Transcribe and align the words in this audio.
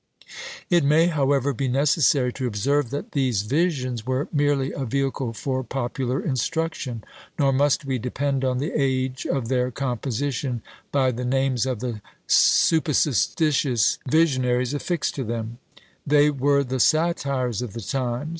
It 0.71 0.83
may, 0.83 1.05
however, 1.09 1.53
be 1.53 1.67
necessary 1.67 2.33
to 2.33 2.47
observe, 2.47 2.89
that 2.89 3.11
these 3.11 3.43
"Visions" 3.43 4.03
were 4.03 4.27
merely 4.33 4.71
a 4.71 4.83
vehicle 4.83 5.31
for 5.31 5.61
popular 5.63 6.19
instruction; 6.19 7.03
nor 7.37 7.53
must 7.53 7.85
we 7.85 7.99
depend 7.99 8.43
on 8.43 8.57
the 8.57 8.71
age 8.73 9.27
of 9.27 9.47
their 9.47 9.69
composition 9.69 10.63
by 10.91 11.11
the 11.11 11.23
names 11.23 11.67
of 11.67 11.81
the 11.81 12.01
supposititious 12.25 13.99
visionaries 14.09 14.73
affixed 14.73 15.13
to 15.13 15.23
them: 15.23 15.59
they 16.07 16.31
were 16.31 16.63
the 16.63 16.79
satires 16.79 17.61
of 17.61 17.73
the 17.73 17.81
times. 17.81 18.29